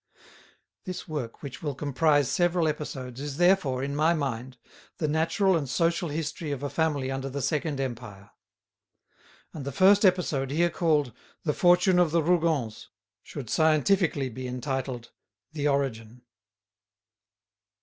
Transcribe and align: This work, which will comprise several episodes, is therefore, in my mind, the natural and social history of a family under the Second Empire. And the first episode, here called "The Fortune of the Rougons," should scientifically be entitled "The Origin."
This 0.85 1.07
work, 1.07 1.43
which 1.43 1.61
will 1.61 1.75
comprise 1.75 2.27
several 2.27 2.67
episodes, 2.67 3.21
is 3.21 3.37
therefore, 3.37 3.83
in 3.83 3.95
my 3.95 4.15
mind, 4.15 4.57
the 4.97 5.07
natural 5.07 5.55
and 5.55 5.69
social 5.69 6.09
history 6.09 6.51
of 6.51 6.63
a 6.63 6.71
family 6.71 7.11
under 7.11 7.29
the 7.29 7.39
Second 7.39 7.79
Empire. 7.79 8.31
And 9.53 9.63
the 9.63 9.71
first 9.71 10.03
episode, 10.03 10.49
here 10.49 10.71
called 10.71 11.13
"The 11.43 11.53
Fortune 11.53 11.99
of 11.99 12.09
the 12.09 12.23
Rougons," 12.23 12.87
should 13.21 13.47
scientifically 13.51 14.27
be 14.29 14.47
entitled 14.47 15.11
"The 15.53 15.67
Origin." 15.67 16.23